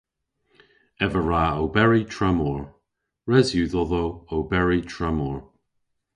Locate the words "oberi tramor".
1.63-2.61